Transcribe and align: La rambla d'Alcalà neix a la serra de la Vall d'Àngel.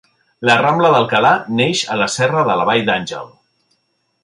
La 0.49 0.53
rambla 0.61 0.89
d'Alcalà 0.95 1.33
neix 1.59 1.83
a 1.95 1.99
la 2.03 2.09
serra 2.15 2.47
de 2.51 2.57
la 2.63 2.67
Vall 2.73 2.83
d'Àngel. 2.91 3.31